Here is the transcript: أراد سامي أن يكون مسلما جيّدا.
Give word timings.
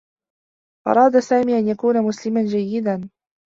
أراد 0.87 1.19
سامي 1.19 1.59
أن 1.59 1.67
يكون 1.67 2.01
مسلما 2.01 2.45
جيّدا. 2.45 3.09